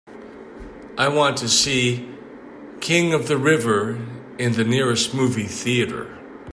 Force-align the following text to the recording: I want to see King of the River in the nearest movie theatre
I 0.97 1.09
want 1.09 1.37
to 1.37 1.47
see 1.47 2.09
King 2.79 3.13
of 3.13 3.27
the 3.27 3.37
River 3.37 4.03
in 4.39 4.53
the 4.53 4.63
nearest 4.63 5.13
movie 5.13 5.43
theatre 5.45 6.17